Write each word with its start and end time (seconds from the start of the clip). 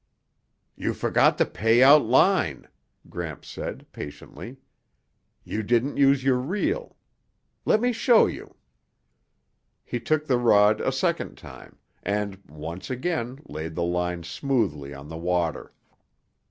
"You 0.75 0.95
forgot 0.95 1.37
to 1.37 1.45
pay 1.45 1.83
out 1.83 2.03
line," 2.03 2.67
Gramps 3.07 3.47
said 3.49 3.85
patiently. 3.91 4.57
"You 5.43 5.61
didn't 5.61 5.97
use 5.97 6.23
your 6.23 6.39
reel. 6.39 6.95
Let 7.65 7.81
me 7.81 7.91
show 7.93 8.25
you." 8.25 8.55
He 9.85 9.99
took 9.99 10.25
the 10.25 10.39
rod 10.39 10.81
a 10.81 10.91
second 10.91 11.37
time, 11.37 11.77
and 12.01 12.41
once 12.49 12.89
again 12.89 13.41
laid 13.47 13.75
the 13.75 13.83
line 13.83 14.23
smoothly 14.23 14.91
on 14.91 15.07
the 15.07 15.17
water. 15.17 15.71